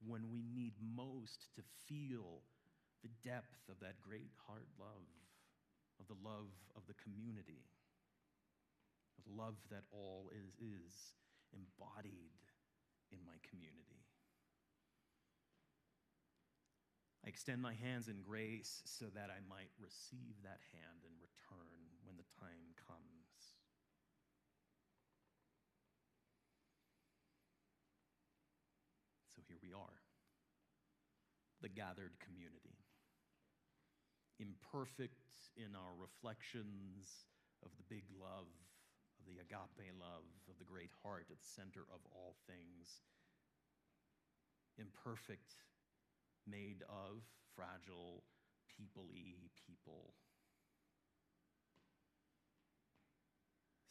when 0.06 0.30
we 0.30 0.42
need 0.42 0.74
most 0.82 1.46
to 1.54 1.62
feel 1.86 2.42
the 3.02 3.10
depth 3.22 3.62
of 3.70 3.78
that 3.80 4.00
great 4.02 4.30
heart 4.46 4.66
love, 4.78 5.06
of 6.00 6.06
the 6.06 6.18
love 6.22 6.50
of 6.74 6.82
the 6.86 6.98
community, 7.02 7.66
of 9.18 9.24
love 9.30 9.54
that 9.70 9.84
all 9.90 10.30
is, 10.34 10.54
is 10.58 11.14
embodied 11.54 12.34
in 13.12 13.18
my 13.26 13.38
community. 13.50 13.91
I 17.24 17.28
extend 17.28 17.62
my 17.62 17.74
hands 17.74 18.08
in 18.08 18.18
grace 18.20 18.82
so 18.84 19.06
that 19.14 19.30
I 19.30 19.38
might 19.46 19.70
receive 19.78 20.42
that 20.42 20.58
hand 20.74 21.06
in 21.06 21.14
return 21.22 21.78
when 22.02 22.18
the 22.18 22.26
time 22.34 22.74
comes. 22.74 23.54
So 29.38 29.42
here 29.46 29.62
we 29.62 29.70
are, 29.70 30.02
the 31.62 31.70
gathered 31.70 32.18
community, 32.18 32.82
imperfect 34.42 35.30
in 35.54 35.78
our 35.78 35.94
reflections 35.94 37.30
of 37.62 37.70
the 37.78 37.86
big 37.86 38.02
love, 38.18 38.50
of 39.22 39.30
the 39.30 39.38
agape 39.38 39.94
love, 39.94 40.26
of 40.50 40.58
the 40.58 40.66
great 40.66 40.90
heart 41.06 41.30
at 41.30 41.38
the 41.38 41.52
center 41.54 41.86
of 41.94 42.02
all 42.10 42.34
things, 42.50 43.06
imperfect 44.74 45.54
made 46.46 46.82
of 46.88 47.22
fragile, 47.54 48.24
people 48.66 49.08
people. 49.66 50.14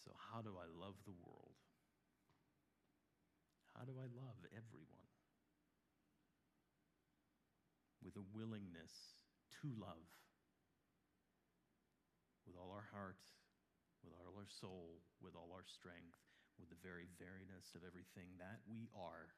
So, 0.03 0.11
how 0.33 0.41
do 0.41 0.57
I 0.57 0.67
love 0.67 0.95
the 1.05 1.15
world? 1.15 1.55
How 3.77 3.85
do 3.85 3.93
I 3.97 4.09
love 4.09 4.41
everyone? 4.51 5.09
With 8.03 8.17
a 8.17 8.25
willingness 8.33 9.21
to 9.61 9.69
love 9.77 10.09
with 12.49 12.57
all 12.57 12.73
our 12.73 12.89
heart, 12.89 13.21
with 14.01 14.17
all 14.17 14.33
our 14.33 14.49
soul, 14.49 15.05
with 15.21 15.37
all 15.37 15.53
our 15.53 15.63
strength, 15.63 16.17
with 16.57 16.73
the 16.73 16.81
very 16.81 17.05
veriness 17.21 17.77
of 17.77 17.85
everything 17.85 18.33
that 18.41 18.59
we 18.65 18.89
are 18.97 19.29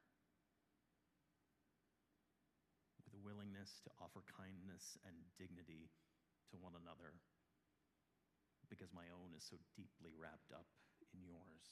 the 3.13 3.13
willingness 3.24 3.80
to 3.88 3.92
offer 4.04 4.22
kindness 4.28 5.00
and 5.08 5.16
dignity 5.40 5.90
to 6.52 6.60
one 6.60 6.76
another 6.76 7.16
because 8.68 8.92
my 8.92 9.08
own 9.16 9.32
is 9.34 9.48
so 9.48 9.58
deeply 9.80 10.12
wrapped 10.14 10.52
up 10.52 10.68
in 11.16 11.24
yours. 11.24 11.66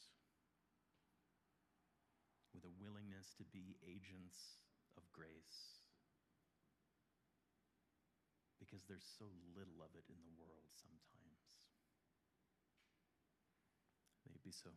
With 2.55 2.63
a 2.67 2.77
willingness 2.79 3.35
to 3.39 3.45
be 3.51 3.79
agents 3.83 4.59
of 4.95 5.03
grace 5.11 5.81
because 8.59 8.83
there's 8.87 9.07
so 9.17 9.27
little 9.57 9.83
of 9.83 9.91
it 9.97 10.05
in 10.07 10.19
the 10.23 10.35
world 10.39 10.69
sometimes. 10.77 11.43
Maybe 14.29 14.53
so. 14.53 14.69